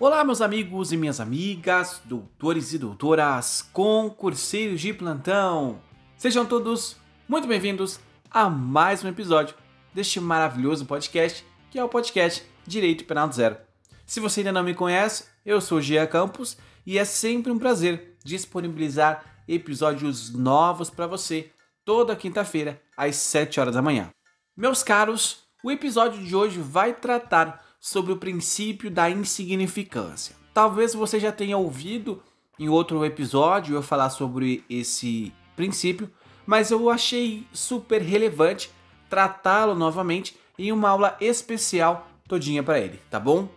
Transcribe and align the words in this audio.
Olá, 0.00 0.22
meus 0.22 0.40
amigos 0.40 0.92
e 0.92 0.96
minhas 0.96 1.18
amigas, 1.18 2.00
doutores 2.04 2.72
e 2.72 2.78
doutoras, 2.78 3.68
concurseiros 3.72 4.80
de 4.80 4.94
plantão. 4.94 5.80
Sejam 6.16 6.46
todos 6.46 6.96
muito 7.28 7.48
bem-vindos 7.48 7.98
a 8.30 8.48
mais 8.48 9.02
um 9.02 9.08
episódio 9.08 9.56
deste 9.92 10.20
maravilhoso 10.20 10.86
podcast, 10.86 11.44
que 11.68 11.80
é 11.80 11.82
o 11.82 11.88
podcast 11.88 12.46
Direito 12.64 13.04
Penal 13.06 13.32
Zero. 13.32 13.56
Se 14.06 14.20
você 14.20 14.38
ainda 14.38 14.52
não 14.52 14.62
me 14.62 14.72
conhece, 14.72 15.24
eu 15.44 15.60
sou 15.60 15.80
Gia 15.80 16.06
Campos 16.06 16.56
e 16.86 16.96
é 16.96 17.04
sempre 17.04 17.50
um 17.50 17.58
prazer 17.58 18.16
disponibilizar 18.24 19.42
episódios 19.48 20.32
novos 20.32 20.90
para 20.90 21.08
você 21.08 21.50
toda 21.84 22.14
quinta-feira 22.14 22.80
às 22.96 23.16
7 23.16 23.58
horas 23.58 23.74
da 23.74 23.82
manhã. 23.82 24.10
Meus 24.56 24.84
caros, 24.84 25.48
o 25.64 25.72
episódio 25.72 26.22
de 26.22 26.36
hoje 26.36 26.60
vai 26.60 26.94
tratar 26.94 27.67
sobre 27.80 28.12
o 28.12 28.16
princípio 28.16 28.90
da 28.90 29.08
insignificância. 29.08 30.36
Talvez 30.52 30.94
você 30.94 31.20
já 31.20 31.30
tenha 31.30 31.56
ouvido 31.56 32.22
em 32.58 32.68
outro 32.68 33.04
episódio 33.04 33.76
eu 33.76 33.82
falar 33.82 34.10
sobre 34.10 34.64
esse 34.68 35.32
princípio, 35.54 36.10
mas 36.46 36.70
eu 36.70 36.90
achei 36.90 37.46
super 37.52 38.02
relevante 38.02 38.70
tratá-lo 39.08 39.74
novamente 39.74 40.36
em 40.58 40.72
uma 40.72 40.88
aula 40.90 41.16
especial 41.20 42.08
todinha 42.26 42.62
para 42.62 42.80
ele, 42.80 43.00
tá 43.08 43.20
bom? 43.20 43.48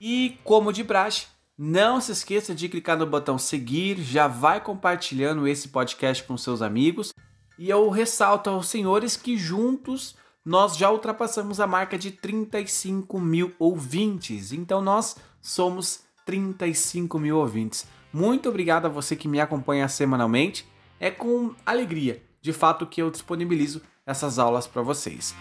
E 0.00 0.38
como 0.42 0.72
de 0.72 0.82
praxe, 0.82 1.26
não 1.56 2.00
se 2.00 2.12
esqueça 2.12 2.54
de 2.54 2.68
clicar 2.68 2.98
no 2.98 3.06
botão 3.06 3.38
seguir, 3.38 4.00
já 4.00 4.26
vai 4.26 4.60
compartilhando 4.60 5.46
esse 5.46 5.68
podcast 5.68 6.24
com 6.24 6.36
seus 6.36 6.62
amigos. 6.62 7.12
E 7.58 7.68
eu 7.68 7.88
ressalto 7.90 8.48
aos 8.48 8.68
senhores 8.68 9.16
que 9.16 9.36
juntos 9.36 10.16
nós 10.44 10.76
já 10.76 10.90
ultrapassamos 10.90 11.60
a 11.60 11.66
marca 11.66 11.98
de 11.98 12.10
35 12.10 13.20
mil 13.20 13.52
ouvintes. 13.58 14.52
Então 14.52 14.80
nós 14.80 15.16
somos 15.40 16.02
35 16.24 17.18
mil 17.18 17.38
ouvintes. 17.38 17.86
Muito 18.12 18.48
obrigado 18.48 18.86
a 18.86 18.88
você 18.88 19.14
que 19.14 19.28
me 19.28 19.40
acompanha 19.40 19.88
semanalmente. 19.88 20.66
É 20.98 21.10
com 21.10 21.54
alegria, 21.64 22.22
de 22.40 22.52
fato, 22.52 22.86
que 22.86 23.00
eu 23.00 23.10
disponibilizo 23.10 23.82
essas 24.04 24.38
aulas 24.38 24.66
para 24.66 24.82
vocês. 24.82 25.34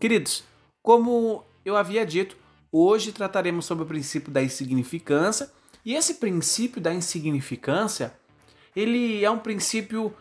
Queridos, 0.00 0.44
como 0.82 1.44
eu 1.64 1.76
havia 1.76 2.04
dito, 2.04 2.36
hoje 2.70 3.12
trataremos 3.12 3.64
sobre 3.64 3.84
o 3.84 3.86
princípio 3.86 4.30
da 4.32 4.42
insignificância. 4.42 5.50
E 5.84 5.94
esse 5.94 6.14
princípio 6.14 6.80
da 6.80 6.92
insignificância, 6.92 8.12
ele 8.74 9.24
é 9.24 9.30
um 9.30 9.38
princípio 9.38 10.14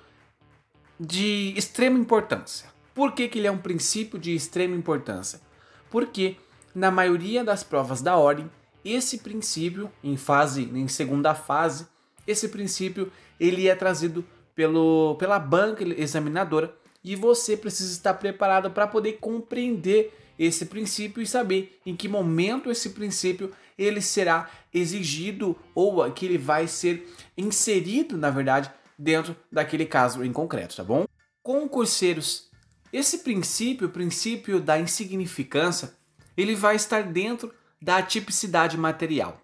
de 0.99 1.53
extrema 1.57 1.99
importância. 1.99 2.69
Por 2.93 3.11
que, 3.11 3.27
que 3.27 3.39
ele 3.39 3.47
é 3.47 3.51
um 3.51 3.57
princípio 3.57 4.17
de 4.17 4.33
extrema 4.33 4.75
importância? 4.75 5.41
Porque 5.89 6.37
na 6.73 6.89
maioria 6.91 7.43
das 7.43 7.63
provas 7.63 8.01
da 8.01 8.15
ordem, 8.15 8.49
esse 8.83 9.17
princípio, 9.17 9.91
em 10.03 10.15
fase, 10.15 10.63
em 10.63 10.87
segunda 10.87 11.33
fase, 11.33 11.87
esse 12.25 12.49
princípio 12.49 13.11
ele 13.39 13.67
é 13.67 13.75
trazido 13.75 14.23
pelo, 14.55 15.15
pela 15.15 15.37
banca 15.37 15.83
examinadora 15.83 16.73
e 17.03 17.15
você 17.15 17.57
precisa 17.57 17.91
estar 17.91 18.13
preparado 18.15 18.71
para 18.71 18.87
poder 18.87 19.13
compreender 19.13 20.13
esse 20.37 20.65
princípio 20.65 21.21
e 21.21 21.27
saber 21.27 21.79
em 21.85 21.95
que 21.95 22.07
momento 22.07 22.71
esse 22.71 22.89
princípio 22.89 23.51
ele 23.77 24.01
será 24.01 24.49
exigido 24.73 25.55
ou 25.73 26.09
que 26.11 26.25
ele 26.25 26.37
vai 26.37 26.67
ser 26.67 27.07
inserido, 27.37 28.17
na 28.17 28.29
verdade, 28.29 28.71
dentro 28.97 29.35
daquele 29.51 29.85
caso 29.85 30.23
em 30.23 30.31
concreto, 30.31 30.75
tá 30.75 30.83
bom? 30.83 31.05
Concurseiros, 31.43 32.49
esse 32.91 33.19
princípio, 33.19 33.87
o 33.87 33.91
princípio 33.91 34.59
da 34.59 34.79
insignificância, 34.79 35.93
ele 36.35 36.55
vai 36.55 36.75
estar 36.75 37.03
dentro 37.03 37.53
da 37.81 38.01
tipicidade 38.01 38.77
material. 38.77 39.39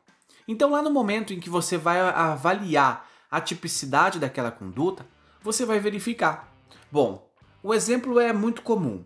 Então, 0.48 0.72
lá 0.72 0.82
no 0.82 0.92
momento 0.92 1.34
em 1.34 1.40
que 1.40 1.50
você 1.50 1.78
vai 1.78 2.00
avaliar 2.00 3.08
a 3.30 3.40
tipicidade 3.40 4.20
daquela 4.20 4.52
conduta, 4.52 5.06
você 5.42 5.66
vai 5.66 5.80
verificar. 5.80 6.52
Bom, 6.92 7.30
o 7.64 7.74
exemplo 7.74 8.20
é 8.20 8.34
muito 8.34 8.62
comum. 8.62 9.06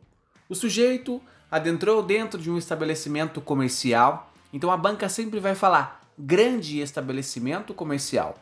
O 0.50 0.56
sujeito 0.56 1.22
adentrou 1.52 2.02
dentro 2.02 2.40
de 2.40 2.50
um 2.50 2.58
estabelecimento 2.58 3.42
comercial, 3.42 4.34
então 4.52 4.72
a 4.72 4.78
banca 4.78 5.08
sempre 5.10 5.40
vai 5.40 5.56
falar 5.56 6.02
grande 6.18 6.80
estabelecimento 6.80 7.74
comercial. 7.74 8.38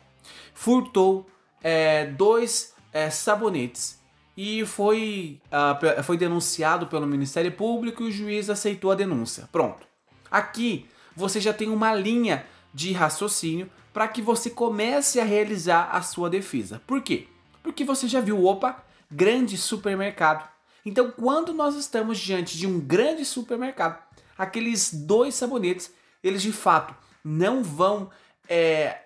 Furtou 0.54 1.26
é, 1.64 2.04
dois 2.04 2.74
é, 2.92 3.08
sabonetes 3.08 3.98
e 4.36 4.66
foi, 4.66 5.40
uh, 5.46 6.02
foi 6.02 6.18
denunciado 6.18 6.86
pelo 6.86 7.06
Ministério 7.06 7.50
Público 7.52 8.02
e 8.02 8.08
o 8.08 8.12
juiz 8.12 8.50
aceitou 8.50 8.90
a 8.90 8.94
denúncia. 8.94 9.48
Pronto. 9.50 9.86
Aqui 10.30 10.86
você 11.16 11.40
já 11.40 11.54
tem 11.54 11.70
uma 11.70 11.94
linha 11.94 12.44
de 12.72 12.92
raciocínio 12.92 13.70
para 13.92 14.08
que 14.08 14.20
você 14.20 14.50
comece 14.50 15.20
a 15.20 15.24
realizar 15.24 15.90
a 15.92 16.02
sua 16.02 16.28
defesa. 16.28 16.82
Por 16.86 17.00
quê? 17.00 17.28
Porque 17.62 17.84
você 17.84 18.08
já 18.08 18.20
viu, 18.20 18.44
opa, 18.44 18.84
grande 19.10 19.56
supermercado. 19.56 20.48
Então, 20.84 21.10
quando 21.12 21.54
nós 21.54 21.76
estamos 21.76 22.18
diante 22.18 22.58
de 22.58 22.66
um 22.66 22.78
grande 22.78 23.24
supermercado, 23.24 24.02
aqueles 24.36 24.92
dois 24.92 25.34
sabonetes, 25.34 25.92
eles 26.22 26.42
de 26.42 26.52
fato 26.52 26.94
não 27.24 27.62
vão 27.62 28.10
é, 28.48 29.03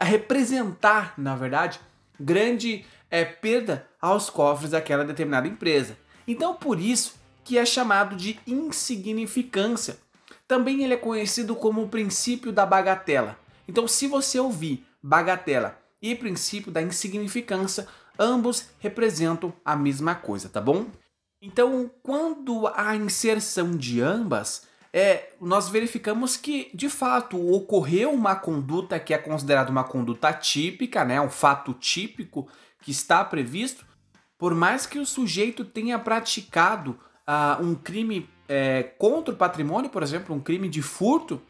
representar, 0.00 1.14
na 1.18 1.36
verdade, 1.36 1.80
grande 2.18 2.84
é, 3.10 3.24
perda 3.24 3.86
aos 4.00 4.30
cofres 4.30 4.70
daquela 4.70 5.04
determinada 5.04 5.46
empresa. 5.46 5.96
Então, 6.26 6.54
por 6.54 6.80
isso 6.80 7.14
que 7.44 7.58
é 7.58 7.64
chamado 7.64 8.16
de 8.16 8.38
insignificância. 8.46 9.98
Também 10.48 10.82
ele 10.82 10.94
é 10.94 10.96
conhecido 10.98 11.54
como 11.54 11.82
o 11.82 11.88
princípio 11.88 12.52
da 12.52 12.64
bagatela. 12.64 13.38
Então, 13.68 13.86
se 13.86 14.06
você 14.06 14.38
ouvir 14.38 14.86
bagatela 15.02 15.78
e 16.00 16.14
princípio 16.14 16.72
da 16.72 16.82
insignificância, 16.82 17.86
ambos 18.18 18.68
representam 18.78 19.52
a 19.64 19.76
mesma 19.76 20.14
coisa, 20.14 20.48
tá 20.48 20.60
bom? 20.60 20.86
Então, 21.40 21.90
quando 22.02 22.66
a 22.68 22.96
inserção 22.96 23.76
de 23.76 24.00
ambas, 24.00 24.66
é, 24.96 25.30
nós 25.40 25.68
verificamos 25.68 26.36
que 26.36 26.70
de 26.72 26.88
fato 26.88 27.36
ocorreu 27.52 28.12
uma 28.12 28.36
conduta 28.36 29.00
que 29.00 29.12
é 29.12 29.18
considerada 29.18 29.68
uma 29.68 29.82
conduta 29.82 30.32
típica, 30.32 31.04
né, 31.04 31.20
um 31.20 31.28
fato 31.28 31.74
típico 31.74 32.48
que 32.80 32.92
está 32.92 33.24
previsto, 33.24 33.84
por 34.38 34.54
mais 34.54 34.86
que 34.86 35.00
o 35.00 35.04
sujeito 35.04 35.64
tenha 35.64 35.98
praticado 35.98 36.96
uh, 37.26 37.60
um 37.60 37.74
crime 37.74 38.30
é, 38.48 38.84
contra 38.84 39.34
o 39.34 39.36
patrimônio, 39.36 39.90
por 39.90 40.00
exemplo, 40.00 40.32
um 40.32 40.38
crime 40.38 40.68
de 40.68 40.80
furto, 40.80 41.42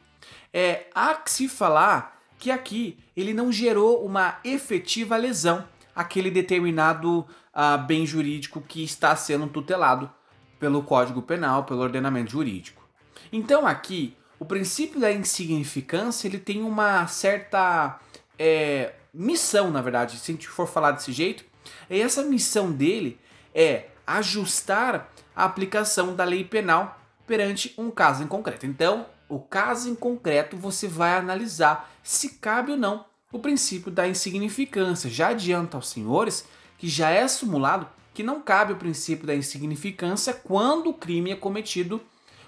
é, 0.50 0.87
há 0.94 1.15
que 1.15 1.31
se 1.31 1.47
falar 1.47 2.22
que 2.38 2.50
aqui 2.50 2.99
ele 3.15 3.34
não 3.34 3.53
gerou 3.53 4.06
uma 4.06 4.38
efetiva 4.43 5.19
lesão 5.19 5.69
àquele 5.94 6.31
determinado 6.31 7.21
uh, 7.21 7.76
bem 7.87 8.06
jurídico 8.06 8.62
que 8.62 8.82
está 8.82 9.15
sendo 9.15 9.47
tutelado 9.49 10.11
pelo 10.59 10.82
Código 10.82 11.21
Penal, 11.21 11.65
pelo 11.65 11.82
ordenamento 11.82 12.31
jurídico. 12.31 12.84
Então 13.33 13.67
aqui, 13.67 14.17
o 14.39 14.45
princípio 14.45 15.01
da 15.01 15.13
insignificância 15.13 16.27
ele 16.27 16.39
tem 16.39 16.63
uma 16.63 17.07
certa 17.07 17.99
é, 18.39 18.95
missão, 19.13 19.71
na 19.71 19.81
verdade, 19.81 20.19
se 20.19 20.31
a 20.31 20.35
gente 20.35 20.49
for 20.49 20.67
falar 20.67 20.93
desse 20.93 21.13
jeito, 21.13 21.45
e 21.89 22.01
essa 22.01 22.23
missão 22.23 22.73
dele 22.73 23.19
é 23.55 23.87
ajustar 24.07 25.11
a 25.35 25.45
aplicação 25.45 26.15
da 26.15 26.25
lei 26.25 26.45
penal 26.45 27.01
perante 27.27 27.75
um 27.79 27.91
caso 27.91 28.23
em 28.23 28.27
concreto. 28.27 28.67
Então, 28.67 29.07
o 29.29 29.39
caso 29.39 29.89
em 29.89 29.95
concreto 29.95 30.57
você 30.57 30.87
vai 30.87 31.17
analisar 31.17 31.91
se 32.03 32.31
cabe 32.35 32.73
ou 32.73 32.77
não 32.77 33.07
o 33.33 33.39
princípio 33.39 33.91
da 33.91 34.07
insignificância. 34.07 35.11
Já 35.11 35.29
adianta 35.29 35.77
aos 35.77 35.89
senhores 35.89 36.47
que 36.79 36.89
já 36.89 37.11
é 37.11 37.27
simulado 37.27 37.89
que 38.13 38.23
não 38.23 38.41
cabe 38.41 38.73
o 38.73 38.77
princípio 38.77 39.27
da 39.27 39.35
insignificância 39.35 40.33
quando 40.33 40.91
o 40.91 40.95
crime 40.95 41.33
é 41.33 41.37
cometido 41.37 42.01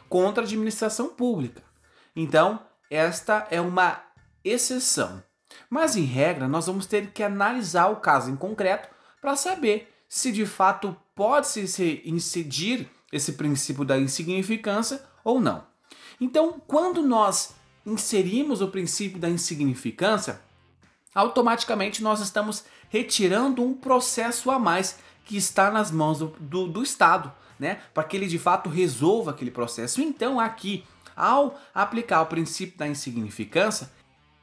contra 0.08 0.42
a 0.42 0.46
administração 0.46 1.08
pública. 1.08 1.62
Então, 2.14 2.60
esta 2.90 3.46
é 3.50 3.60
uma 3.60 4.02
exceção. 4.44 5.22
Mas, 5.68 5.96
em 5.96 6.04
regra, 6.04 6.48
nós 6.48 6.66
vamos 6.66 6.86
ter 6.86 7.10
que 7.10 7.22
analisar 7.22 7.88
o 7.88 7.96
caso 7.96 8.30
em 8.30 8.36
concreto 8.36 8.88
para 9.20 9.36
saber 9.36 9.92
se 10.08 10.30
de 10.30 10.46
fato 10.46 10.96
pode-se 11.14 12.02
incidir 12.04 12.88
esse 13.12 13.32
princípio 13.32 13.84
da 13.84 13.98
insignificância 13.98 15.02
ou 15.24 15.40
não. 15.40 15.66
Então, 16.20 16.60
quando 16.66 17.02
nós 17.02 17.54
inserimos 17.84 18.60
o 18.60 18.68
princípio 18.68 19.18
da 19.18 19.28
insignificância, 19.28 20.40
automaticamente 21.14 22.02
nós 22.02 22.20
estamos 22.20 22.64
retirando 22.88 23.62
um 23.62 23.74
processo 23.74 24.50
a 24.50 24.58
mais 24.58 24.98
que 25.26 25.36
está 25.36 25.70
nas 25.70 25.90
mãos 25.90 26.20
do, 26.20 26.28
do, 26.40 26.66
do 26.66 26.82
Estado 26.82 27.30
né, 27.58 27.80
para 27.92 28.04
que 28.04 28.16
ele 28.16 28.26
de 28.26 28.38
fato 28.38 28.68
resolva 28.70 29.32
aquele 29.32 29.50
processo. 29.50 30.00
Então, 30.00 30.38
aqui, 30.38 30.84
ao 31.14 31.58
aplicar 31.74 32.22
o 32.22 32.26
princípio 32.26 32.78
da 32.78 32.86
insignificância, 32.86 33.90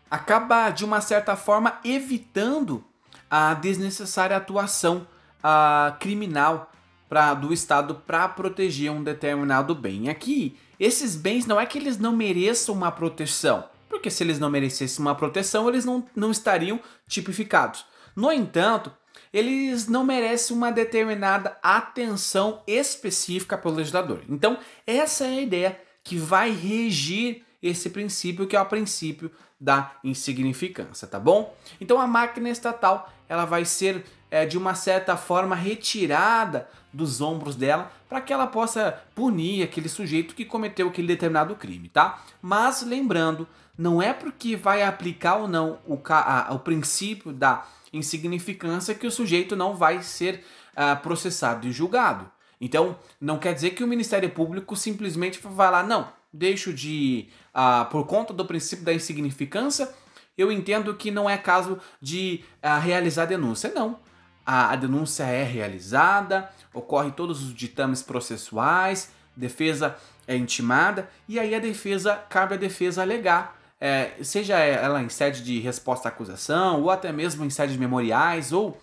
acaba 0.10 0.70
de 0.70 0.84
uma 0.86 1.02
certa 1.02 1.36
forma 1.36 1.80
evitando 1.84 2.84
a 3.30 3.54
desnecessária 3.54 4.38
atuação 4.38 5.08
a, 5.42 5.96
criminal 6.00 6.72
pra, 7.08 7.34
do 7.34 7.54
Estado 7.54 7.96
para 7.96 8.28
proteger 8.28 8.92
um 8.92 9.04
determinado 9.04 9.74
bem. 9.74 10.10
Aqui, 10.10 10.58
esses 10.80 11.16
bens 11.16 11.46
não 11.46 11.60
é 11.60 11.66
que 11.66 11.78
eles 11.78 11.98
não 11.98 12.16
mereçam 12.16 12.76
uma 12.76 12.92
proteção, 12.92 13.66
porque 13.90 14.10
se 14.10 14.24
eles 14.24 14.40
não 14.40 14.50
merecessem 14.50 15.04
uma 15.04 15.16
proteção, 15.16 15.70
eles 15.70 15.86
não, 15.86 16.06
não 16.16 16.32
estariam 16.32 16.80
tipificados. 17.08 17.86
No 18.16 18.32
entanto, 18.32 18.92
eles 19.32 19.88
não 19.88 20.04
merecem 20.04 20.56
uma 20.56 20.72
determinada 20.72 21.58
atenção 21.62 22.62
específica 22.68 23.58
pelo 23.58 23.76
legislador. 23.76 24.22
Então, 24.30 24.58
essa 24.86 25.26
é 25.26 25.30
a 25.30 25.42
ideia 25.42 25.82
que 26.04 26.18
vai 26.18 26.52
regir 26.52 27.44
esse 27.62 27.90
princípio, 27.90 28.46
que 28.46 28.56
é 28.56 28.62
o 28.62 28.66
princípio 28.66 29.32
da 29.60 29.94
insignificância, 30.04 31.08
tá 31.08 31.20
bom? 31.20 31.56
Então, 31.80 32.00
a 32.00 32.06
máquina 32.06 32.50
estatal 32.50 33.12
ela 33.30 33.46
vai 33.46 33.64
ser 33.64 34.04
é, 34.30 34.46
de 34.46 34.58
uma 34.58 34.76
certa 34.76 35.16
forma 35.16 35.56
retirada 35.56 36.68
dos 36.92 37.22
ombros 37.22 37.56
dela 37.56 37.92
para 38.10 38.22
que 38.22 38.34
ela 38.34 38.46
possa 38.46 39.02
punir 39.16 39.64
aquele 39.64 39.88
sujeito 39.90 40.36
que 40.36 40.46
cometeu 40.46 40.88
aquele 40.90 41.08
determinado 41.08 41.56
crime, 41.56 41.90
tá? 41.90 42.22
Mas 42.42 42.84
lembrando, 42.84 43.48
não 43.78 44.02
é 44.02 44.14
porque 44.14 44.56
vai 44.56 44.84
aplicar 44.84 45.36
ou 45.36 45.48
não 45.48 45.80
o, 45.88 46.00
a, 46.10 46.54
o 46.54 46.60
princípio 46.60 47.32
da 47.32 47.66
insignificância 47.94 48.96
que 48.96 49.08
o 49.08 49.12
sujeito 49.12 49.56
não 49.56 49.76
vai 49.76 50.02
ser 50.02 50.44
uh, 50.74 51.00
processado 51.02 51.68
e 51.68 51.72
julgado. 51.72 52.30
Então, 52.60 52.98
não 53.22 53.38
quer 53.38 53.54
dizer 53.54 53.72
que 53.72 53.84
o 53.84 53.88
Ministério 53.88 54.30
Público 54.30 54.76
simplesmente 54.76 55.40
vai 55.44 55.70
lá, 55.70 55.84
não, 55.84 56.12
deixo 56.32 56.74
de. 56.74 57.30
Uh, 57.54 57.86
por 57.90 58.06
conta 58.08 58.34
do 58.34 58.46
princípio 58.46 58.84
da 58.84 58.94
insignificância, 58.94 59.94
eu 60.38 60.52
entendo 60.52 60.96
que 60.96 61.12
não 61.12 61.30
é 61.30 61.38
caso 61.38 61.80
de 62.02 62.44
uh, 62.64 62.80
realizar 62.80 63.26
denúncia. 63.26 63.72
Não. 63.74 64.00
A, 64.46 64.72
a 64.72 64.76
denúncia 64.76 65.24
é 65.24 65.44
realizada, 65.44 66.50
ocorre 66.74 67.12
todos 67.12 67.44
os 67.44 67.54
ditames 67.54 68.02
processuais, 68.02 69.12
defesa 69.36 69.96
é 70.28 70.36
intimada, 70.36 71.10
e 71.28 71.40
aí 71.40 71.54
a 71.54 71.60
defesa, 71.60 72.16
cabe 72.30 72.56
a 72.56 72.58
defesa 72.58 73.02
alegar 73.02 73.62
é, 73.80 74.12
seja 74.22 74.58
ela 74.58 75.02
em 75.02 75.10
sede 75.10 75.44
de 75.44 75.60
resposta 75.60 76.08
à 76.08 76.12
acusação, 76.12 76.82
ou 76.82 76.90
até 76.90 77.12
mesmo 77.12 77.44
em 77.44 77.50
sede 77.50 77.74
de 77.74 77.80
memoriais, 77.80 78.52
ou 78.54 78.80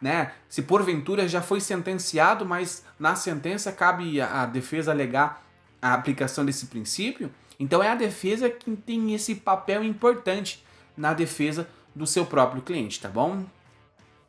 né, 0.00 0.32
se 0.48 0.62
porventura 0.62 1.28
já 1.28 1.40
foi 1.40 1.60
sentenciado, 1.60 2.44
mas 2.44 2.84
na 2.98 3.14
sentença 3.14 3.70
cabe 3.70 4.20
a 4.20 4.44
defesa 4.44 4.90
alegar 4.90 5.44
a 5.80 5.94
aplicação 5.94 6.44
desse 6.44 6.66
princípio, 6.66 7.32
então 7.58 7.80
é 7.82 7.88
a 7.88 7.94
defesa 7.94 8.50
que 8.50 8.74
tem 8.74 9.14
esse 9.14 9.36
papel 9.36 9.84
importante 9.84 10.64
na 10.96 11.14
defesa 11.14 11.68
do 11.94 12.06
seu 12.06 12.26
próprio 12.26 12.62
cliente, 12.62 13.00
tá 13.00 13.08
bom? 13.08 13.44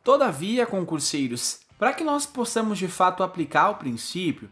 Todavia, 0.04 0.66
concurseiros, 0.66 1.60
para 1.78 1.92
que 1.92 2.04
nós 2.04 2.24
possamos 2.24 2.78
de 2.78 2.86
fato 2.86 3.22
aplicar 3.22 3.70
o 3.70 3.76
princípio, 3.76 4.48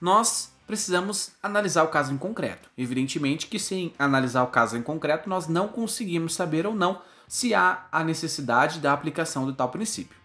nós 0.00 0.53
precisamos 0.66 1.32
analisar 1.42 1.82
o 1.82 1.88
caso 1.88 2.12
em 2.12 2.16
concreto. 2.16 2.70
Evidentemente 2.76 3.46
que 3.46 3.58
sem 3.58 3.92
analisar 3.98 4.42
o 4.42 4.48
caso 4.48 4.76
em 4.76 4.82
concreto, 4.82 5.28
nós 5.28 5.46
não 5.46 5.68
conseguimos 5.68 6.34
saber 6.34 6.66
ou 6.66 6.74
não 6.74 7.02
se 7.28 7.54
há 7.54 7.86
a 7.90 8.04
necessidade 8.04 8.78
da 8.78 8.92
aplicação 8.92 9.46
do 9.46 9.52
tal 9.52 9.68
princípio. 9.68 10.16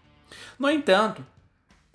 No 0.58 0.70
entanto, 0.70 1.24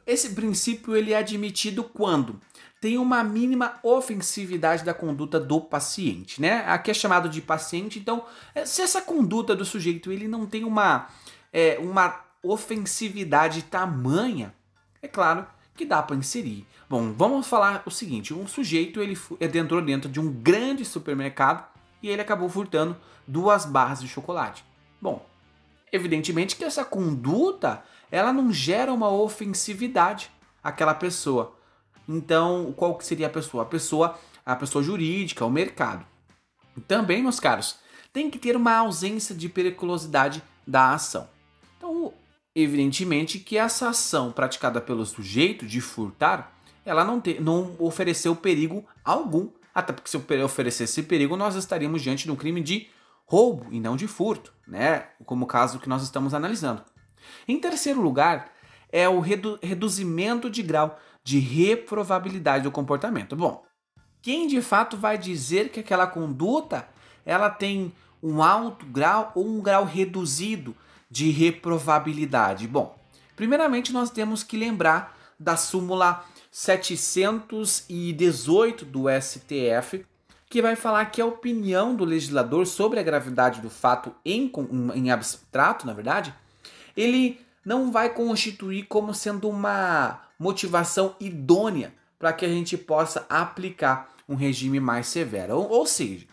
esse 0.05 0.31
princípio 0.31 0.95
ele 0.95 1.13
é 1.13 1.17
admitido 1.17 1.83
quando 1.83 2.39
tem 2.79 2.97
uma 2.97 3.23
mínima 3.23 3.79
ofensividade 3.81 4.83
da 4.83 4.93
conduta 4.93 5.39
do 5.39 5.59
paciente, 5.59 6.39
né? 6.39 6.63
Aqui 6.67 6.91
é 6.91 6.93
chamado 6.93 7.27
de 7.27 7.41
paciente, 7.41 7.97
então 7.97 8.25
é, 8.53 8.65
se 8.65 8.81
essa 8.81 9.01
conduta 9.01 9.55
do 9.55 9.65
sujeito 9.65 10.11
ele 10.11 10.27
não 10.27 10.45
tem 10.45 10.63
uma, 10.63 11.07
é, 11.51 11.77
uma 11.79 12.23
ofensividade 12.43 13.63
tamanha, 13.63 14.53
é 15.01 15.07
claro 15.07 15.47
que 15.75 15.85
dá 15.85 16.01
para 16.01 16.15
inserir. 16.15 16.65
Bom, 16.89 17.13
vamos 17.13 17.47
falar 17.47 17.83
o 17.85 17.91
seguinte: 17.91 18.33
um 18.33 18.47
sujeito 18.47 19.01
ele 19.01 19.17
entrou 19.57 19.81
dentro 19.81 20.09
de 20.09 20.19
um 20.19 20.31
grande 20.31 20.85
supermercado 20.85 21.65
e 22.01 22.09
ele 22.09 22.21
acabou 22.21 22.49
furtando 22.49 22.95
duas 23.27 23.65
barras 23.65 24.01
de 24.01 24.07
chocolate. 24.07 24.63
Bom, 25.01 25.25
evidentemente 25.91 26.55
que 26.55 26.63
essa 26.63 26.85
conduta 26.85 27.83
ela 28.11 28.31
não 28.31 28.51
gera 28.51 28.93
uma 28.93 29.09
ofensividade 29.09 30.31
àquela 30.63 30.93
pessoa. 30.93 31.55
Então, 32.07 32.73
qual 32.77 32.95
que 32.97 33.05
seria 33.05 33.27
a 33.27 33.31
pessoa? 33.31 33.63
A 33.63 33.65
pessoa, 33.65 34.17
a 34.45 34.55
pessoa 34.55 34.83
jurídica, 34.83 35.45
o 35.45 35.49
mercado. 35.49 36.05
Também, 36.87 37.23
meus 37.23 37.39
caros, 37.39 37.79
tem 38.13 38.29
que 38.29 38.37
ter 38.37 38.55
uma 38.55 38.75
ausência 38.77 39.33
de 39.33 39.49
periculosidade 39.49 40.43
da 40.65 40.93
ação. 40.93 41.27
Evidentemente 42.55 43.37
que 43.37 43.57
essa 43.57 43.89
ação 43.89 44.31
praticada 44.31 44.79
pelo 44.79 45.05
sujeito 45.05 45.65
de 45.65 45.81
furtar 45.81 46.55
ela 46.85 47.03
não, 47.03 47.19
te, 47.19 47.39
não 47.39 47.75
ofereceu 47.79 48.35
perigo 48.35 48.85
algum. 49.03 49.49
Até 49.73 49.91
porque 49.91 50.09
se 50.09 50.17
oferecesse 50.43 51.03
perigo, 51.03 51.35
nós 51.35 51.55
estaríamos 51.55 52.01
diante 52.01 52.23
de 52.23 52.31
um 52.31 52.35
crime 52.35 52.61
de 52.61 52.87
roubo 53.25 53.67
e 53.71 53.79
não 53.79 53.97
de 53.97 54.07
furto, 54.07 54.53
né? 54.65 55.07
Como 55.25 55.43
o 55.43 55.47
caso 55.47 55.79
que 55.79 55.89
nós 55.89 56.03
estamos 56.03 56.33
analisando. 56.33 56.83
Em 57.47 57.59
terceiro 57.59 57.99
lugar, 57.99 58.51
é 58.89 59.09
o 59.09 59.19
redu 59.19 59.59
reduzimento 59.61 60.49
de 60.49 60.61
grau 60.61 60.97
de 61.23 61.39
reprovabilidade 61.39 62.63
do 62.63 62.71
comportamento. 62.71 63.35
Bom, 63.35 63.65
quem 64.21 64.47
de 64.47 64.61
fato 64.61 64.95
vai 64.95 65.17
dizer 65.17 65.69
que 65.69 65.79
aquela 65.79 66.05
conduta 66.05 66.87
ela 67.25 67.49
tem 67.49 67.91
um 68.21 68.43
alto 68.43 68.85
grau 68.85 69.31
ou 69.33 69.45
um 69.45 69.59
grau 69.59 69.83
reduzido 69.83 70.75
de 71.09 71.31
reprovabilidade? 71.31 72.67
Bom, 72.67 72.93
primeiramente 73.35 73.93
nós 73.93 74.09
temos 74.09 74.41
que 74.43 74.57
lembrar 74.57 75.15
da 75.39 75.55
súmula 75.57 76.25
718 76.51 78.85
do 78.85 79.05
STF, 79.09 80.05
que 80.49 80.61
vai 80.61 80.75
falar 80.75 81.05
que 81.05 81.21
a 81.21 81.25
opinião 81.25 81.95
do 81.95 82.05
legislador 82.05 82.65
sobre 82.65 82.99
a 82.99 83.03
gravidade 83.03 83.61
do 83.61 83.69
fato 83.69 84.15
em, 84.23 84.51
em 84.93 85.11
abstrato, 85.11 85.85
na 85.85 85.93
verdade, 85.93 86.33
ele 86.95 87.41
não 87.65 87.91
vai 87.91 88.09
constituir 88.09 88.83
como 88.83 89.13
sendo 89.13 89.49
uma 89.49 90.21
motivação 90.39 91.15
idônea 91.19 91.93
para 92.17 92.31
que 92.31 92.45
a 92.45 92.49
gente 92.49 92.77
possa 92.77 93.25
aplicar 93.29 94.09
um 94.29 94.35
regime 94.35 94.79
mais 94.79 95.07
severo. 95.07 95.57
Ou, 95.57 95.69
ou 95.69 95.85
seja, 95.85 96.25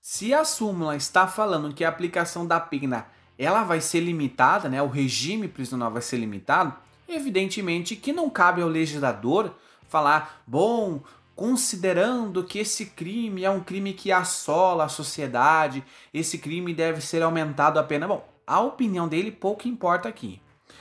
se 0.00 0.32
a 0.34 0.44
súmula 0.44 0.96
está 0.96 1.26
falando 1.26 1.74
que 1.74 1.84
a 1.84 1.88
aplicação 1.88 2.46
da 2.46 2.60
pena 2.60 3.06
ela 3.38 3.64
vai 3.64 3.80
ser 3.80 4.00
limitada, 4.00 4.68
né, 4.68 4.82
o 4.82 4.88
regime 4.88 5.48
prisional 5.48 5.90
vai 5.90 6.02
ser 6.02 6.16
limitado, 6.16 6.74
evidentemente 7.08 7.96
que 7.96 8.12
não 8.12 8.30
cabe 8.30 8.62
ao 8.62 8.68
legislador 8.68 9.54
falar, 9.88 10.42
bom, 10.46 11.00
considerando 11.36 12.44
que 12.44 12.58
esse 12.58 12.86
crime 12.86 13.44
é 13.44 13.50
um 13.50 13.60
crime 13.60 13.92
que 13.92 14.12
assola 14.12 14.84
a 14.84 14.88
sociedade, 14.88 15.84
esse 16.12 16.38
crime 16.38 16.72
deve 16.72 17.00
ser 17.00 17.22
aumentado 17.22 17.78
a 17.78 17.82
pena. 17.82 18.06
Bom, 18.06 18.26
a 18.46 18.60
opinião 18.60 19.08
dele 19.08 19.30
pouco 19.30 19.68
importa 19.68 20.08
aqui. 20.08 20.40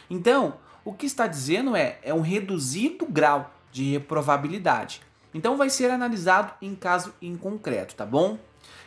Então, 0.09 0.55
o 0.85 0.93
que 0.93 1.05
está 1.05 1.27
dizendo 1.27 1.75
é, 1.75 1.99
é 2.03 2.13
um 2.13 2.21
reduzido 2.21 3.05
grau 3.05 3.51
de 3.71 3.91
reprovabilidade. 3.91 5.01
Então 5.33 5.57
vai 5.57 5.69
ser 5.69 5.89
analisado 5.89 6.53
em 6.61 6.75
caso 6.75 7.13
em 7.21 7.35
concreto, 7.35 7.95
tá 7.95 8.05
bom? 8.05 8.37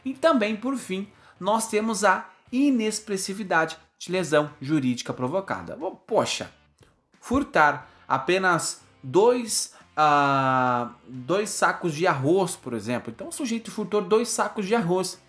E 0.05 0.15
também, 0.15 0.55
por 0.55 0.77
fim, 0.77 1.09
nós 1.41 1.69
temos 1.69 2.05
a 2.05 2.29
inexpressividade 2.51 3.77
de 3.99 4.13
lesão 4.13 4.51
jurídica 4.61 5.13
provocada. 5.13 5.77
Poxa, 6.07 6.51
furtar 7.21 7.91
apenas 8.07 8.83
dois 9.03 9.75
ah, 9.97 10.91
dois 11.09 11.49
sacos 11.51 11.95
de 11.95 12.07
arroz, 12.07 12.55
por 12.55 12.75
exemplo. 12.75 13.11
Então 13.11 13.29
o 13.29 13.33
sujeito 13.33 13.71
furtou 13.71 14.03
dois 14.03 14.29
sacos 14.29 14.67
de 14.67 14.75
arroz. 14.75 15.21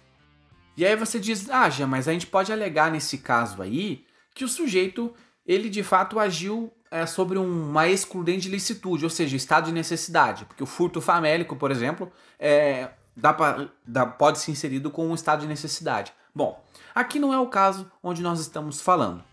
E 0.75 0.85
aí 0.85 0.95
você 0.95 1.19
diz, 1.19 1.49
ah, 1.49 1.69
já, 1.69 1.87
mas 1.87 2.07
a 2.07 2.13
gente 2.13 2.27
pode 2.27 2.51
alegar 2.51 2.91
nesse 2.91 3.17
caso 3.17 3.61
aí 3.61 4.05
que 4.35 4.43
o 4.43 4.47
sujeito, 4.47 5.13
ele 5.45 5.69
de 5.69 5.81
fato 5.81 6.19
agiu 6.19 6.71
é, 6.91 7.05
sobre 7.05 7.39
uma 7.39 7.87
excludente 7.87 8.41
de 8.41 8.49
licitude, 8.49 9.03
ou 9.03 9.09
seja, 9.09 9.35
estado 9.35 9.65
de 9.65 9.71
necessidade. 9.71 10.45
Porque 10.45 10.61
o 10.61 10.67
furto 10.67 11.01
famélico, 11.01 11.55
por 11.55 11.71
exemplo, 11.71 12.11
é, 12.37 12.89
dá 13.15 13.33
pra, 13.33 13.69
dá, 13.85 14.05
pode 14.05 14.37
ser 14.37 14.51
inserido 14.51 14.91
com 14.91 15.07
um 15.07 15.15
estado 15.15 15.41
de 15.41 15.47
necessidade. 15.47 16.13
Bom, 16.37 16.63
aqui 16.93 17.17
não 17.17 17.33
é 17.33 17.39
o 17.39 17.47
caso 17.47 17.91
onde 18.03 18.21
nós 18.21 18.39
estamos 18.39 18.79
falando. 18.79 19.23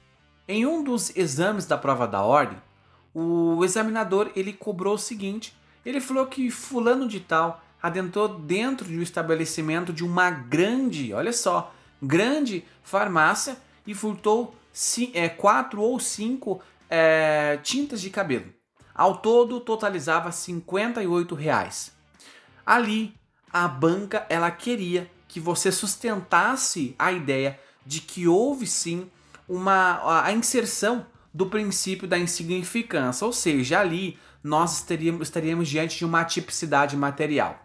Em 0.48 0.64
um 0.64 0.82
dos 0.82 1.14
exames 1.14 1.66
da 1.66 1.76
prova 1.76 2.08
da 2.08 2.22
ordem, 2.22 2.56
o 3.12 3.62
examinador 3.62 4.32
ele 4.34 4.54
cobrou 4.54 4.94
o 4.94 4.98
seguinte: 4.98 5.54
ele 5.84 6.00
falou 6.00 6.24
que 6.24 6.50
fulano 6.50 7.06
de 7.06 7.20
tal 7.20 7.62
adentrou 7.82 8.26
dentro 8.26 8.88
de 8.88 8.98
um 8.98 9.02
estabelecimento 9.02 9.92
de 9.92 10.02
uma 10.02 10.30
grande, 10.30 11.12
olha 11.12 11.30
só, 11.30 11.74
grande 12.00 12.64
farmácia 12.82 13.58
e 13.86 13.92
furtou 13.94 14.54
é, 15.12 15.28
quatro 15.28 15.82
ou 15.82 16.00
cinco 16.00 16.62
é, 16.88 17.58
tintas 17.62 18.00
de 18.00 18.08
cabelo. 18.08 18.50
Ao 18.94 19.18
todo 19.18 19.60
totalizava 19.60 20.32
58 20.32 21.34
reais. 21.34 21.94
Ali 22.64 23.14
a 23.52 23.68
banca 23.68 24.24
ela 24.30 24.50
queria 24.50 25.12
que 25.34 25.40
você 25.40 25.72
sustentasse 25.72 26.94
a 26.96 27.10
ideia 27.10 27.58
de 27.84 28.00
que 28.00 28.28
houve 28.28 28.68
sim 28.68 29.10
uma 29.48 30.22
a 30.22 30.30
inserção 30.30 31.04
do 31.34 31.46
princípio 31.46 32.06
da 32.06 32.16
insignificância, 32.16 33.26
ou 33.26 33.32
seja, 33.32 33.80
ali 33.80 34.16
nós 34.44 34.74
estaríamos, 34.74 35.26
estaríamos 35.26 35.68
diante 35.68 35.98
de 35.98 36.04
uma 36.04 36.24
tipicidade 36.24 36.96
material. 36.96 37.58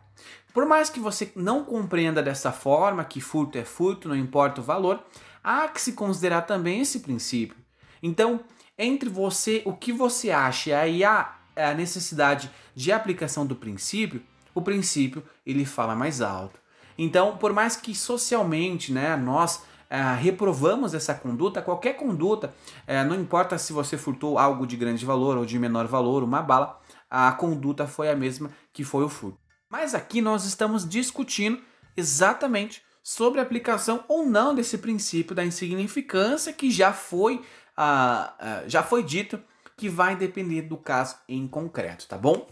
Por 0.51 0.65
mais 0.65 0.89
que 0.89 0.99
você 0.99 1.31
não 1.35 1.63
compreenda 1.63 2.23
dessa 2.23 2.51
forma, 2.51 3.05
que 3.05 3.21
furto 3.21 3.59
é 3.59 3.63
furto, 3.63 4.09
não 4.09 4.15
importa 4.15 4.61
o 4.61 4.63
valor, 4.63 5.05
há 5.43 5.67
que 5.67 5.79
se 5.79 5.93
considerar 5.93 6.41
também 6.47 6.81
esse 6.81 7.01
princípio. 7.01 7.55
Então, 8.01 8.39
entre 8.79 9.09
você, 9.09 9.61
o 9.63 9.73
que 9.73 9.93
você 9.93 10.31
acha 10.31 10.87
e 10.87 11.03
a, 11.03 11.35
a 11.55 11.75
necessidade 11.75 12.49
de 12.73 12.91
aplicação 12.91 13.45
do 13.45 13.55
princípio, 13.55 14.23
o 14.55 14.61
princípio 14.63 15.23
ele 15.45 15.65
fala 15.65 15.95
mais 15.95 16.19
alto. 16.19 16.59
Então, 17.01 17.37
por 17.37 17.53
mais 17.53 17.77
que 17.77 17.95
socialmente, 17.95 18.91
né, 18.91 19.15
nós 19.15 19.63
é, 19.89 20.01
reprovamos 20.15 20.93
essa 20.93 21.13
conduta, 21.13 21.61
qualquer 21.61 21.93
conduta, 21.93 22.53
é, 22.85 23.05
não 23.05 23.15
importa 23.15 23.57
se 23.57 23.71
você 23.71 23.97
furtou 23.97 24.37
algo 24.37 24.67
de 24.67 24.75
grande 24.75 25.05
valor 25.05 25.37
ou 25.37 25.45
de 25.45 25.57
menor 25.57 25.87
valor, 25.87 26.23
uma 26.23 26.41
bala, 26.41 26.77
a 27.09 27.31
conduta 27.31 27.87
foi 27.87 28.09
a 28.09 28.15
mesma 28.17 28.51
que 28.73 28.83
foi 28.83 29.05
o 29.05 29.09
furto. 29.09 29.39
Mas 29.69 29.95
aqui 29.95 30.19
nós 30.19 30.43
estamos 30.43 30.87
discutindo 30.87 31.61
exatamente 31.95 32.83
sobre 33.01 33.39
a 33.39 33.43
aplicação 33.43 34.03
ou 34.09 34.25
não 34.25 34.53
desse 34.53 34.77
princípio 34.77 35.33
da 35.33 35.45
insignificância 35.45 36.51
que 36.51 36.69
já 36.69 36.91
foi, 36.91 37.41
ah, 37.77 38.33
ah, 38.37 38.63
já 38.67 38.83
foi 38.83 39.03
dito 39.03 39.41
que 39.77 39.87
vai 39.87 40.17
depender 40.17 40.63
do 40.63 40.75
caso 40.75 41.15
em 41.29 41.47
concreto, 41.47 42.09
tá 42.09 42.17
bom? 42.17 42.45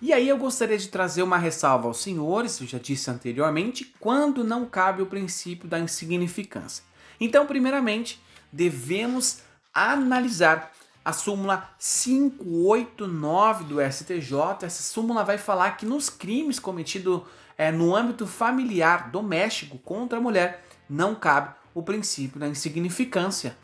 E 0.00 0.12
aí 0.12 0.28
eu 0.28 0.38
gostaria 0.38 0.78
de 0.78 0.88
trazer 0.88 1.22
uma 1.22 1.38
ressalva 1.38 1.88
aos 1.88 2.00
senhores, 2.00 2.60
eu 2.60 2.66
já 2.66 2.78
disse 2.78 3.10
anteriormente, 3.10 3.92
quando 3.98 4.44
não 4.44 4.64
cabe 4.64 5.02
o 5.02 5.06
princípio 5.06 5.68
da 5.68 5.78
insignificância. 5.78 6.84
Então, 7.20 7.46
primeiramente, 7.46 8.22
devemos 8.52 9.40
analisar 9.74 10.72
a 11.04 11.12
súmula 11.12 11.70
589 11.78 13.64
do 13.64 13.80
STJ. 13.80 14.64
Essa 14.66 14.82
súmula 14.82 15.24
vai 15.24 15.36
falar 15.36 15.72
que 15.72 15.84
nos 15.84 16.08
crimes 16.08 16.60
cometidos 16.60 17.22
é, 17.56 17.72
no 17.72 17.96
âmbito 17.96 18.24
familiar, 18.26 19.10
doméstico, 19.10 19.78
contra 19.78 20.18
a 20.18 20.20
mulher, 20.20 20.64
não 20.88 21.14
cabe 21.14 21.54
o 21.74 21.82
princípio 21.82 22.38
da 22.38 22.46
insignificância. 22.46 23.56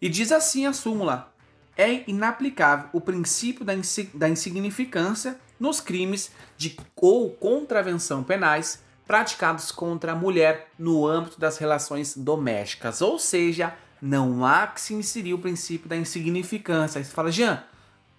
E 0.00 0.08
diz 0.08 0.32
assim 0.32 0.64
a 0.64 0.72
súmula: 0.72 1.32
é 1.76 2.08
inaplicável 2.08 2.88
o 2.94 3.00
princípio 3.00 3.64
da, 3.64 3.74
da 4.14 4.28
insignificância 4.28 5.38
nos 5.58 5.80
crimes 5.80 6.30
de 6.56 6.76
ou 6.96 7.30
contravenção 7.30 8.22
penais 8.22 8.82
praticados 9.06 9.70
contra 9.70 10.12
a 10.12 10.16
mulher 10.16 10.70
no 10.78 11.06
âmbito 11.06 11.38
das 11.38 11.58
relações 11.58 12.16
domésticas. 12.16 13.00
Ou 13.00 13.18
seja, 13.18 13.74
não 14.02 14.44
há 14.44 14.66
que 14.66 14.80
se 14.80 14.94
inserir 14.94 15.34
o 15.34 15.38
princípio 15.38 15.88
da 15.88 15.96
insignificância. 15.96 16.98
Aí 16.98 17.04
você 17.04 17.12
fala, 17.12 17.30
Jean, 17.30 17.62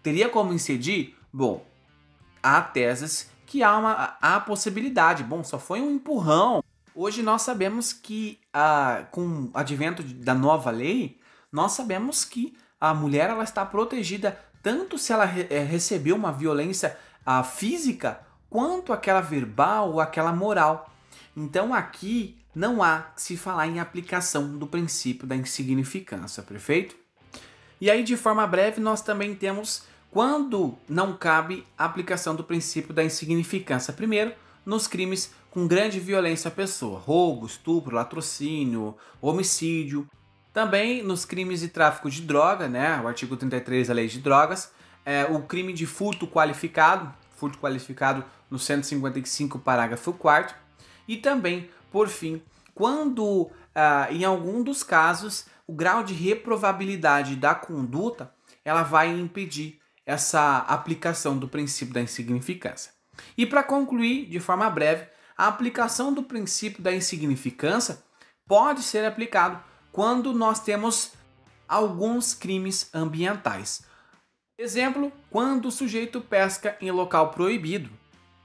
teria 0.02 0.30
como 0.30 0.54
incidir? 0.54 1.16
Bom, 1.32 1.66
há 2.42 2.62
teses 2.62 3.30
que 3.46 3.62
há 3.64 3.78
uma 3.78 4.18
há 4.22 4.40
possibilidade. 4.40 5.24
Bom, 5.24 5.44
só 5.44 5.60
foi 5.60 5.82
um 5.82 5.92
empurrão. 5.92 6.64
Hoje 6.96 7.22
nós 7.22 7.44
sabemos 7.44 7.94
que, 7.94 8.40
ah, 8.54 9.06
com 9.12 9.46
o 9.46 9.52
advento 9.54 10.02
da 10.02 10.34
nova 10.34 10.72
lei, 10.72 11.20
nós 11.52 11.74
sabemos 11.74 12.26
que 12.26 12.56
a 12.80 12.94
mulher 12.94 13.30
ela 13.30 13.44
está 13.44 13.66
protegida 13.66 14.38
tanto 14.64 14.98
se 14.98 15.14
ela 15.14 15.26
re 15.26 15.48
é, 15.50 15.64
recebeu 15.64 16.16
uma 16.16 16.32
violência 16.32 16.98
a 17.28 17.44
física 17.44 18.22
quanto 18.50 18.94
aquela 18.94 19.20
verbal 19.20 19.92
ou 19.92 20.00
aquela 20.00 20.32
moral. 20.32 20.90
Então 21.36 21.74
aqui 21.74 22.38
não 22.56 22.82
há 22.82 23.02
que 23.02 23.22
se 23.22 23.36
falar 23.36 23.68
em 23.68 23.82
aplicação 23.82 24.58
do 24.58 24.66
princípio 24.66 25.28
da 25.28 25.36
insignificância, 25.36 26.42
perfeito? 26.42 26.96
E 27.82 27.92
aí, 27.92 28.02
de 28.02 28.16
forma 28.16 28.48
breve, 28.48 28.80
nós 28.80 29.02
também 29.02 29.36
temos 29.36 29.84
quando 30.10 30.76
não 30.88 31.18
cabe 31.18 31.68
a 31.78 31.84
aplicação 31.84 32.34
do 32.34 32.46
princípio 32.46 32.94
da 32.94 33.04
insignificância. 33.04 33.92
Primeiro, 33.92 34.34
nos 34.66 34.88
crimes 34.88 35.32
com 35.52 35.68
grande 35.68 36.00
violência 36.00 36.48
à 36.48 36.52
pessoa, 36.52 36.98
roubo, 36.98 37.46
estupro, 37.46 37.96
latrocínio, 37.96 38.96
homicídio. 39.22 40.08
Também 40.54 41.04
nos 41.04 41.26
crimes 41.26 41.60
de 41.60 41.68
tráfico 41.68 42.10
de 42.10 42.22
droga, 42.22 42.70
né? 42.70 43.00
O 43.04 43.08
artigo 43.08 43.36
33 43.36 43.90
da 43.90 43.94
Lei 43.94 44.08
de 44.08 44.20
Drogas, 44.20 44.72
é, 45.08 45.24
o 45.24 45.42
crime 45.42 45.72
de 45.72 45.86
furto 45.86 46.28
qualificado, 46.28 47.14
furto 47.38 47.58
qualificado 47.60 48.26
no 48.52 48.60
155, 48.60 49.58
parágrafo 49.58 50.12
4 50.12 50.54
e 51.08 51.16
também, 51.16 51.70
por 51.90 52.10
fim, 52.10 52.42
quando 52.76 53.50
ah, 53.74 54.08
em 54.12 54.26
algum 54.26 54.62
dos 54.62 54.84
casos 54.84 55.46
o 55.66 55.72
grau 55.72 56.04
de 56.04 56.14
reprovabilidade 56.14 57.38
da 57.38 57.56
conduta 57.56 58.34
ela 58.66 58.84
vai 58.84 59.08
impedir 59.08 59.80
essa 60.06 60.58
aplicação 60.58 61.38
do 61.38 61.48
princípio 61.48 61.94
da 61.94 62.02
insignificância. 62.02 62.92
E 63.38 63.46
para 63.46 63.64
concluir, 63.64 64.26
de 64.26 64.42
forma 64.42 64.70
breve, 64.70 65.08
a 65.38 65.48
aplicação 65.48 66.14
do 66.14 66.24
princípio 66.24 66.84
da 66.84 66.94
insignificância 66.94 68.04
pode 68.46 68.84
ser 68.84 69.06
aplicado 69.06 69.64
quando 69.90 70.34
nós 70.34 70.60
temos 70.60 71.14
alguns 71.66 72.34
crimes 72.34 72.90
ambientais. 72.94 73.88
Exemplo, 74.60 75.12
quando 75.30 75.68
o 75.68 75.72
sujeito 75.72 76.20
pesca 76.20 76.76
em 76.82 76.90
local 76.90 77.30
proibido. 77.30 77.92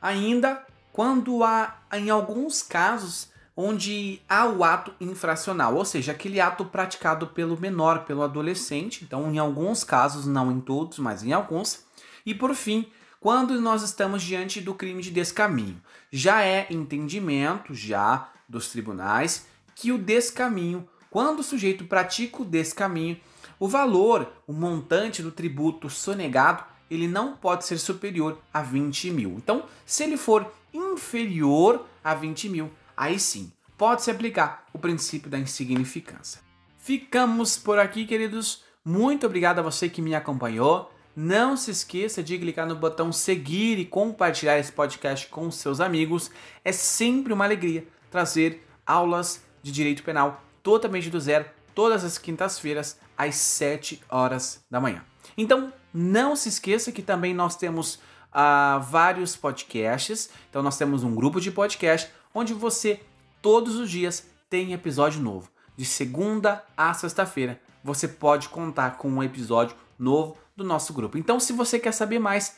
Ainda 0.01 0.63
quando 0.93 1.43
há, 1.43 1.79
em 1.95 2.11
alguns 2.11 2.63
casos, 2.63 3.31
onde 3.57 4.21
há 4.29 4.45
o 4.47 4.63
ato 4.63 4.93
infracional, 5.01 5.75
ou 5.75 5.87
seja, 5.87 6.13
aquele 6.13 6.39
ato 6.39 6.67
praticado 6.67 7.29
pelo 7.29 7.59
menor, 7.59 8.05
pelo 8.05 8.23
adolescente. 8.23 9.03
Então, 9.05 9.33
em 9.33 9.39
alguns 9.39 9.85
casos, 9.85 10.27
não 10.27 10.53
em 10.53 10.61
todos, 10.61 10.99
mas 10.99 11.23
em 11.23 11.33
alguns. 11.33 11.83
E 12.27 12.35
por 12.35 12.55
fim, 12.55 12.87
quando 13.19 13.59
nós 13.59 13.83
estamos 13.83 14.23
diante 14.23 14.61
do 14.61 14.75
crime 14.75 15.03
de 15.03 15.11
descaminho. 15.11 15.81
Já 16.11 16.43
é 16.43 16.67
entendimento 16.69 17.73
já 17.73 18.29
dos 18.47 18.69
tribunais 18.69 19.47
que 19.75 19.91
o 19.91 19.97
descaminho, 19.97 20.87
quando 21.13 21.41
o 21.41 21.43
sujeito 21.43 21.85
pratica 21.85 22.41
o 22.41 22.45
descaminho, 22.45 23.21
o 23.61 23.69
valor, 23.69 24.33
o 24.47 24.53
montante 24.55 25.23
do 25.23 25.31
tributo 25.31 25.91
sonegado, 25.91 26.65
ele 26.91 27.07
não 27.07 27.37
pode 27.37 27.67
ser 27.67 27.77
superior 27.77 28.39
a 28.53 28.63
20 28.63 29.11
mil. 29.11 29.33
Então, 29.33 29.67
se 29.85 30.03
ele 30.05 30.17
for 30.17 30.51
inferior 30.73 31.85
a 32.03 32.15
20 32.15 32.49
mil, 32.49 32.71
aí 32.97 33.19
sim 33.19 33.53
pode-se 33.77 34.11
aplicar 34.11 34.67
o 34.73 34.79
princípio 34.79 35.31
da 35.31 35.39
insignificância. 35.39 36.41
Ficamos 36.79 37.59
por 37.59 37.79
aqui, 37.79 38.07
queridos. 38.07 38.65
Muito 38.83 39.27
obrigado 39.27 39.59
a 39.59 39.63
você 39.63 39.91
que 39.91 40.01
me 40.01 40.15
acompanhou. 40.15 40.91
Não 41.15 41.59
se 41.59 41.71
esqueça 41.71 42.23
de 42.23 42.39
clicar 42.39 42.67
no 42.67 42.75
botão 42.75 43.13
seguir 43.13 43.79
e 43.79 43.85
compartilhar 43.85 44.59
esse 44.59 44.73
podcast 44.73 45.27
com 45.27 45.51
seus 45.51 45.79
amigos. 45.79 46.31
É 46.65 46.73
sempre 46.73 47.35
uma 47.35 47.45
alegria 47.45 47.87
trazer 48.11 48.67
aulas 48.87 49.45
de 49.63 49.71
direito 49.71 50.03
penal 50.03 50.43
totalmente 50.63 51.11
do 51.11 51.21
zero, 51.21 51.45
todas 51.75 52.05
as 52.05 52.19
quintas-feiras, 52.19 52.99
às 53.17 53.35
7 53.37 54.03
horas 54.09 54.65
da 54.71 54.81
manhã. 54.81 55.05
Então, 55.37 55.73
não 55.93 56.35
se 56.35 56.49
esqueça 56.49 56.93
que 56.93 57.03
também 57.03 57.35
nós 57.35 57.57
temos 57.57 57.97
uh, 58.33 58.81
vários 58.81 59.37
podcasts. 59.37 60.31
Então, 60.49 60.63
nós 60.63 60.77
temos 60.77 61.05
um 61.05 61.15
grupo 61.15 61.41
de 61.41 61.51
podcast 61.51 62.11
onde 62.35 62.55
você, 62.55 63.01
todos 63.41 63.77
os 63.77 63.91
dias, 63.91 64.27
tem 64.49 64.73
episódio 64.73 65.21
novo. 65.21 65.51
De 65.77 65.85
segunda 65.85 66.65
a 66.77 66.93
sexta-feira, 66.93 67.61
você 67.83 68.07
pode 68.07 68.49
contar 68.49 68.97
com 68.97 69.09
um 69.09 69.23
episódio 69.23 69.77
novo 69.99 70.37
do 70.57 70.65
nosso 70.65 70.93
grupo. 70.93 71.17
Então, 71.17 71.41
se 71.41 71.53
você 71.53 71.79
quer 71.79 71.93
saber 71.93 72.19
mais, 72.19 72.57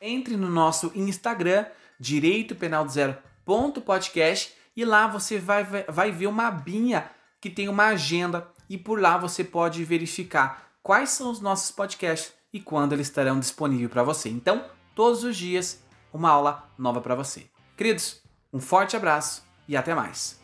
entre 0.00 0.36
no 0.36 0.48
nosso 0.48 0.92
Instagram, 0.94 1.66
direito 1.98 2.54
penal 2.54 2.84
do 2.84 2.90
zero 2.90 3.16
ponto 3.44 3.80
podcast 3.80 4.54
e 4.76 4.84
lá 4.84 5.06
você 5.06 5.38
vai, 5.38 5.64
vai 5.64 6.10
ver 6.10 6.26
uma 6.26 6.46
abinha 6.46 7.10
que 7.42 7.50
tem 7.50 7.68
uma 7.68 7.86
agenda 7.86 8.48
e 8.70 8.78
por 8.78 9.00
lá 9.00 9.18
você 9.18 9.42
pode 9.42 9.84
verificar 9.84 10.70
quais 10.80 11.10
são 11.10 11.30
os 11.30 11.40
nossos 11.40 11.72
podcasts 11.72 12.32
e 12.52 12.60
quando 12.60 12.92
eles 12.92 13.08
estarão 13.08 13.40
disponíveis 13.40 13.90
para 13.90 14.04
você. 14.04 14.28
Então, 14.28 14.64
todos 14.94 15.24
os 15.24 15.36
dias, 15.36 15.84
uma 16.12 16.30
aula 16.30 16.70
nova 16.78 17.00
para 17.00 17.16
você. 17.16 17.50
Queridos, 17.76 18.22
um 18.52 18.60
forte 18.60 18.96
abraço 18.96 19.44
e 19.66 19.76
até 19.76 19.92
mais. 19.92 20.41